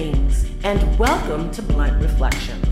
[0.00, 2.66] Greetings and welcome to Blunt Reflections.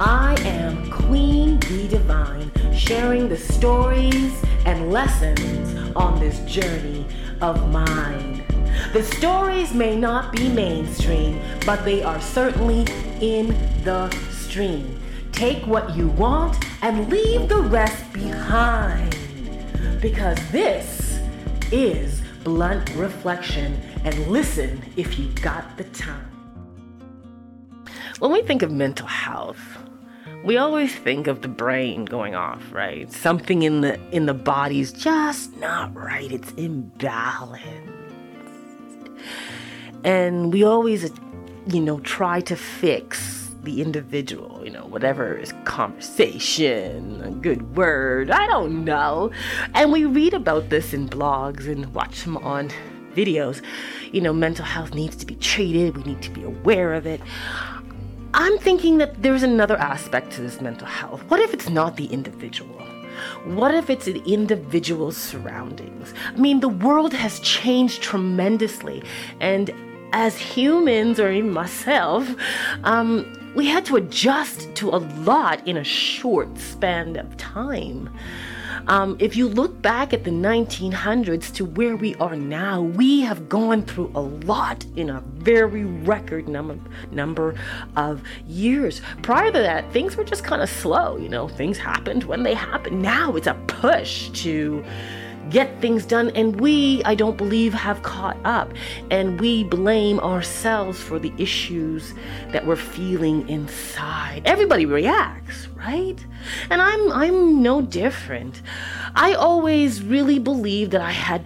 [0.00, 7.04] I am Queen Bee Divine, sharing the stories and lessons on this journey
[7.42, 8.46] of mine.
[8.94, 12.86] The stories may not be mainstream, but they are certainly
[13.20, 13.48] in
[13.84, 14.98] the stream.
[15.32, 19.14] Take what you want and leave the rest behind.
[20.00, 21.20] Because this
[21.70, 26.29] is Blunt Reflection, and listen if you got the time.
[28.20, 29.78] When we think of mental health,
[30.44, 33.10] we always think of the brain going off, right?
[33.10, 36.30] Something in the in the body's just not right.
[36.30, 37.60] It's imbalanced.
[40.04, 41.10] And we always
[41.68, 48.30] you know try to fix the individual, you know, whatever is conversation, a good word,
[48.30, 49.30] I don't know.
[49.74, 52.70] And we read about this in blogs and watch them on
[53.14, 53.62] videos.
[54.12, 57.22] You know, mental health needs to be treated, we need to be aware of it.
[58.32, 61.22] I'm thinking that there's another aspect to this mental health.
[61.28, 62.80] What if it's not the individual?
[63.44, 66.14] What if it's an individual's surroundings?
[66.28, 69.02] I mean, the world has changed tremendously,
[69.40, 69.70] and
[70.12, 72.28] as humans, or even myself,
[72.84, 78.10] um, we had to adjust to a lot in a short span of time.
[78.86, 83.48] Um, if you look back at the 1900s to where we are now, we have
[83.48, 86.78] gone through a lot in a very record number
[87.10, 87.54] number
[87.96, 89.00] of years.
[89.22, 91.16] Prior to that, things were just kind of slow.
[91.16, 93.02] You know, things happened when they happened.
[93.02, 94.84] Now it's a push to
[95.48, 96.30] get things done.
[96.30, 98.72] And we, I don't believe, have caught up.
[99.10, 102.14] And we blame ourselves for the issues
[102.52, 104.42] that we're feeling inside.
[104.44, 106.16] Everybody reacts, right?
[106.68, 108.62] And I'm I'm no different.
[109.14, 111.44] I always really believed that I had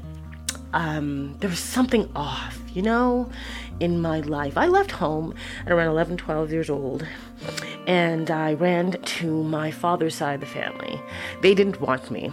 [0.72, 3.30] um, there was something off, you know,
[3.78, 4.58] in my life.
[4.58, 5.34] I left home
[5.64, 7.06] at around 11, 12 years old
[7.86, 11.00] and I ran to my father's side of the family.
[11.42, 12.30] They didn't want me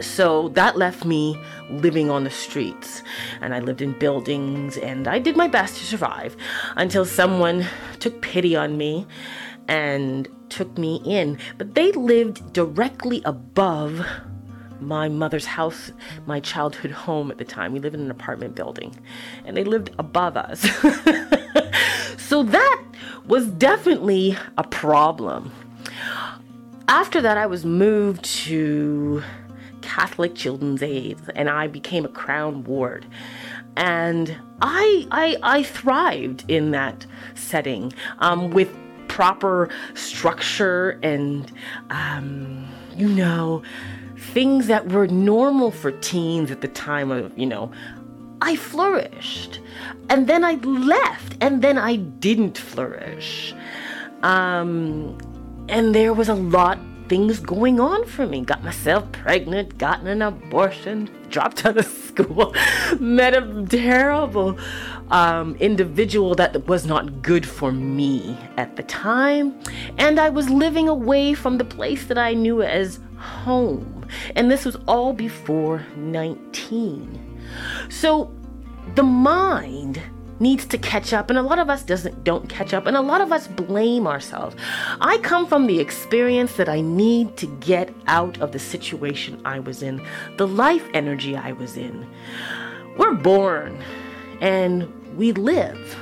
[0.00, 1.38] so that left me
[1.70, 3.02] living on the streets
[3.40, 6.36] and i lived in buildings and i did my best to survive
[6.76, 7.66] until someone
[7.98, 9.06] took pity on me
[9.68, 14.04] and took me in but they lived directly above
[14.80, 15.92] my mother's house,
[16.26, 17.72] my childhood home at the time.
[17.72, 18.94] We lived in an apartment building,
[19.44, 20.60] and they lived above us.
[22.18, 22.84] so that
[23.26, 25.52] was definitely a problem.
[26.88, 29.22] After that, I was moved to
[29.96, 33.06] Catholic Children's Aid, and I became a Crown Ward.
[33.78, 38.68] And I, I, I thrived in that setting um, with
[39.08, 41.50] proper structure and,
[41.88, 43.62] um, you know,
[44.18, 47.72] things that were normal for teens at the time of, you know,
[48.42, 49.60] I flourished.
[50.10, 53.54] And then I left, and then I didn't flourish.
[54.22, 55.16] Um,
[55.70, 58.42] and there was a lot things going on for me.
[58.42, 62.54] Got myself pregnant, gotten an abortion, dropped out of school,
[63.00, 64.58] met a terrible
[65.10, 69.58] um, individual that was not good for me at the time.
[69.98, 74.06] And I was living away from the place that I knew as home.
[74.34, 77.40] And this was all before 19.
[77.88, 78.32] So
[78.94, 80.00] the mind
[80.40, 83.00] needs to catch up and a lot of us doesn't don't catch up and a
[83.00, 84.56] lot of us blame ourselves.
[85.00, 89.58] I come from the experience that i need to get out of the situation i
[89.58, 90.04] was in
[90.36, 92.06] the life energy i was in.
[92.96, 93.82] We're born
[94.40, 95.96] and we live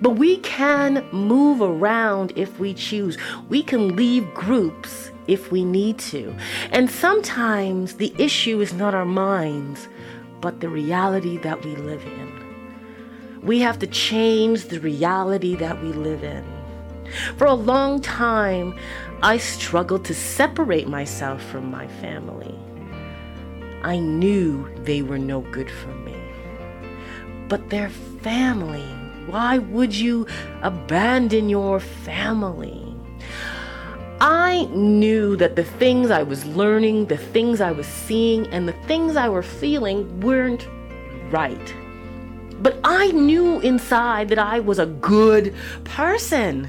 [0.00, 3.16] but we can move around if we choose.
[3.48, 6.34] We can leave groups if we need to
[6.70, 9.88] and sometimes the issue is not our minds
[10.40, 12.35] but the reality that we live in
[13.46, 16.44] we have to change the reality that we live in.
[17.36, 18.74] For a long time,
[19.22, 22.54] I struggled to separate myself from my family.
[23.82, 26.16] I knew they were no good for me.
[27.48, 28.84] But they're family.
[29.26, 30.26] Why would you
[30.62, 32.94] abandon your family?
[34.20, 38.72] I knew that the things I was learning, the things I was seeing, and the
[38.88, 40.66] things I were feeling weren't
[41.30, 41.74] right.
[42.60, 45.54] But I knew inside that I was a good
[45.84, 46.68] person.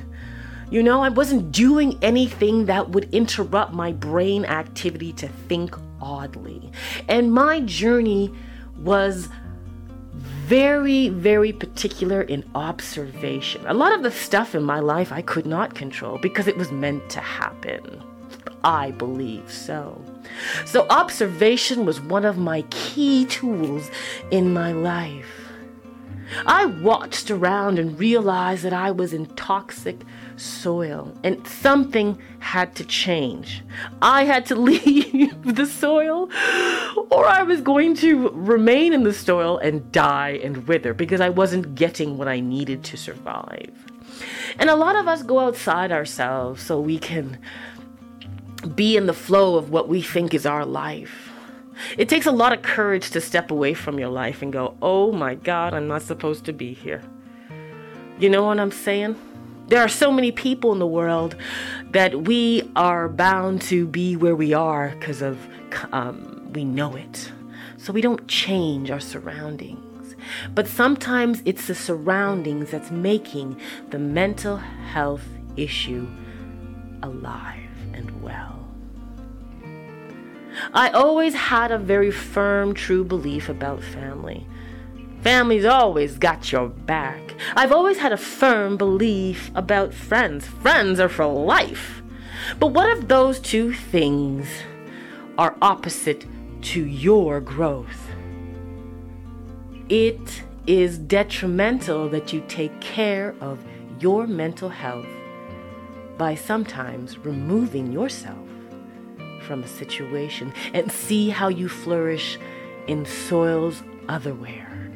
[0.69, 6.71] You know, I wasn't doing anything that would interrupt my brain activity to think oddly.
[7.07, 8.33] And my journey
[8.77, 9.29] was
[10.13, 13.65] very, very particular in observation.
[13.65, 16.71] A lot of the stuff in my life I could not control because it was
[16.71, 18.03] meant to happen.
[18.63, 20.01] I believe so.
[20.65, 23.89] So, observation was one of my key tools
[24.31, 25.46] in my life.
[26.45, 30.01] I watched around and realized that I was in toxic
[30.35, 33.63] soil and something had to change.
[34.01, 36.29] I had to leave the soil
[37.09, 41.29] or I was going to remain in the soil and die and wither because I
[41.29, 43.71] wasn't getting what I needed to survive.
[44.59, 47.37] And a lot of us go outside ourselves so we can
[48.75, 51.26] be in the flow of what we think is our life.
[51.97, 55.11] It takes a lot of courage to step away from your life and go, oh
[55.11, 57.01] my God, I'm not supposed to be here.
[58.19, 59.15] You know what I'm saying?
[59.67, 61.35] There are so many people in the world
[61.91, 65.37] that we are bound to be where we are because of
[65.91, 67.31] um, we know it.
[67.77, 70.15] So we don't change our surroundings.
[70.55, 73.59] But sometimes it's the surroundings that's making
[73.89, 75.23] the mental health
[75.55, 76.07] issue
[77.03, 78.67] alive and well.
[80.73, 84.45] I always had a very firm, true belief about family.
[85.21, 87.35] Family's always got your back.
[87.55, 90.45] I've always had a firm belief about friends.
[90.45, 92.01] Friends are for life.
[92.59, 94.47] But what if those two things
[95.37, 96.25] are opposite
[96.61, 98.09] to your growth?
[99.89, 103.63] It is detrimental that you take care of
[103.99, 105.07] your mental health
[106.17, 108.47] by sometimes removing yourself
[109.47, 112.37] from a situation and see how you flourish
[112.87, 114.91] in soils otherwhere.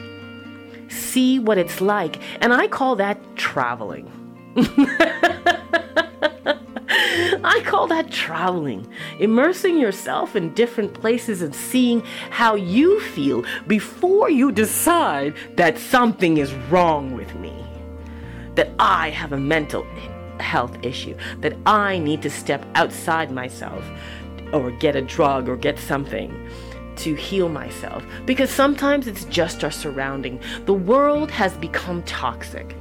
[0.89, 4.11] See what it's like, and I call that traveling.
[7.43, 8.87] I call that traveling,
[9.19, 16.37] immersing yourself in different places and seeing how you feel before you decide that something
[16.37, 17.53] is wrong with me,
[18.55, 19.85] that I have a mental
[20.39, 23.85] health issue, that I need to step outside myself
[24.53, 26.49] or get a drug or get something
[26.97, 30.39] to heal myself because sometimes it's just our surrounding.
[30.65, 32.75] The world has become toxic.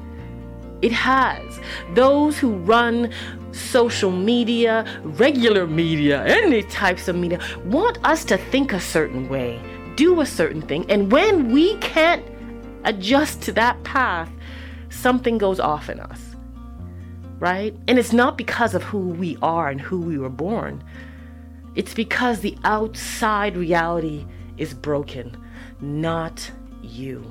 [0.82, 1.61] It has.
[1.94, 3.12] Those who run
[3.52, 9.61] social media, regular media, any types of media want us to think a certain way,
[9.96, 12.25] do a certain thing, and when we can't
[12.84, 14.31] adjust to that path,
[14.88, 16.20] something goes off in us.
[17.38, 17.75] Right?
[17.88, 20.84] And it's not because of who we are and who we were born.
[21.75, 24.26] It's because the outside reality
[24.58, 25.37] is broken,
[25.81, 26.50] not
[26.82, 27.31] you.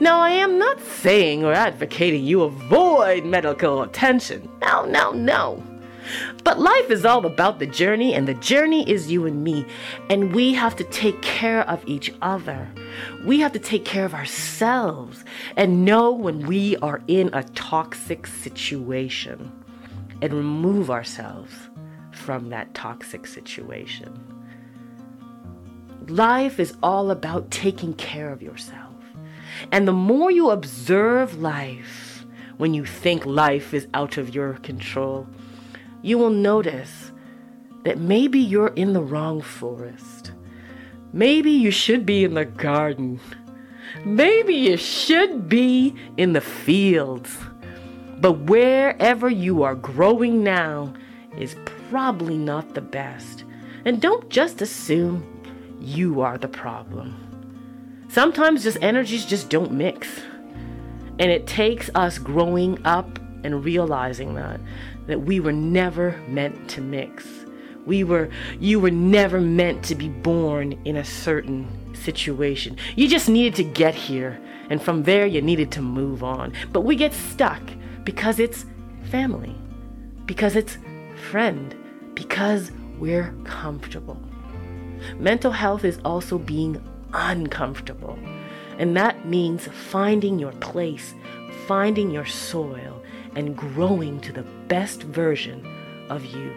[0.00, 4.48] Now, I am not saying or advocating you avoid medical attention.
[4.60, 5.62] No, no, no.
[6.44, 9.64] But life is all about the journey, and the journey is you and me.
[10.10, 12.68] And we have to take care of each other.
[13.24, 15.24] We have to take care of ourselves
[15.56, 19.52] and know when we are in a toxic situation
[20.20, 21.52] and remove ourselves
[22.22, 24.12] from that toxic situation.
[26.08, 28.94] Life is all about taking care of yourself.
[29.70, 32.24] And the more you observe life
[32.56, 35.26] when you think life is out of your control,
[36.02, 37.12] you will notice
[37.84, 40.32] that maybe you're in the wrong forest.
[41.12, 43.20] Maybe you should be in the garden.
[44.04, 47.36] Maybe you should be in the fields.
[48.20, 50.94] But wherever you are growing now
[51.36, 51.56] is
[51.92, 53.44] probably not the best.
[53.84, 55.26] And don't just assume
[55.78, 57.14] you are the problem.
[58.08, 60.08] Sometimes just energies just don't mix.
[61.18, 64.58] And it takes us growing up and realizing that
[65.06, 67.28] that we were never meant to mix.
[67.84, 72.78] We were you were never meant to be born in a certain situation.
[72.96, 76.54] You just needed to get here and from there you needed to move on.
[76.72, 77.62] But we get stuck
[78.02, 78.64] because it's
[79.10, 79.54] family.
[80.24, 80.78] Because it's
[81.30, 81.76] friend
[82.14, 84.18] because we're comfortable.
[85.18, 88.18] Mental health is also being uncomfortable,
[88.78, 91.14] and that means finding your place,
[91.66, 93.02] finding your soil,
[93.34, 95.66] and growing to the best version
[96.08, 96.52] of you.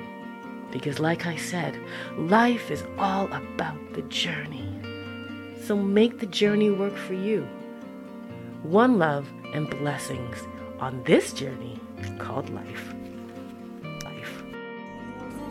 [0.72, 1.80] Because, like I said,
[2.18, 4.70] life is all about the journey.
[5.64, 7.48] So make the journey work for you.
[8.64, 10.38] One love and blessings
[10.80, 11.80] on this journey
[12.20, 12.94] called life.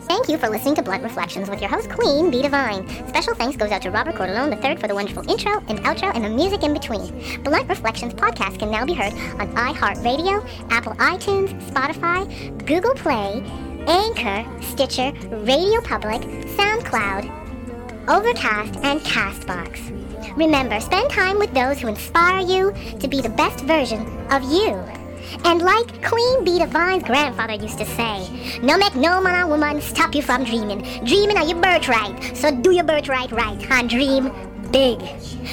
[0.07, 2.87] Thank you for listening to Blunt Reflections with your host, Queen Bee Divine.
[3.07, 6.23] Special thanks goes out to Robert Cordelone III for the wonderful intro and outro and
[6.23, 7.41] the music in between.
[7.43, 12.27] Blunt Reflections podcast can now be heard on iHeartRadio, Apple iTunes, Spotify,
[12.65, 13.43] Google Play,
[13.87, 15.11] Anchor, Stitcher,
[15.43, 16.21] Radio Public,
[16.55, 20.37] SoundCloud, Overcast, and Castbox.
[20.37, 25.04] Remember, spend time with those who inspire you to be the best version of you.
[25.43, 29.81] And like Queen Bee Divine's grandfather used to say, no make no man or woman
[29.81, 30.81] stop you from dreaming.
[31.03, 34.31] Dreaming are your birthright, so do your birthright right and dream
[34.71, 34.99] big.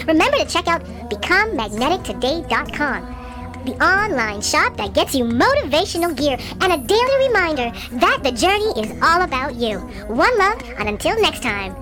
[0.06, 6.78] Remember to check out BecomeMagneticToday.com, the online shop that gets you motivational gear and a
[6.78, 9.78] daily reminder that the journey is all about you.
[10.08, 11.74] One love, and until next time,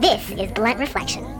[0.00, 1.37] this is Blunt Reflection.